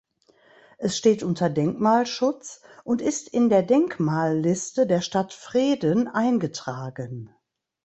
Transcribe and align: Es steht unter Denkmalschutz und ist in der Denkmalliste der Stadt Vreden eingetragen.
Es 0.79 0.97
steht 0.97 1.21
unter 1.21 1.47
Denkmalschutz 1.51 2.63
und 2.83 3.03
ist 3.03 3.27
in 3.29 3.49
der 3.49 3.61
Denkmalliste 3.61 4.87
der 4.87 5.01
Stadt 5.01 5.31
Vreden 5.31 6.07
eingetragen. 6.07 7.29